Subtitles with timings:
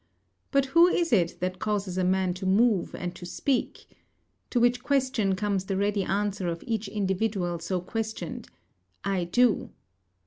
[0.49, 3.85] But who is it that causes a man to move and to speak?
[4.49, 8.47] to which question comes the ready answer of each individual so questioned,
[9.03, 9.69] 'I do.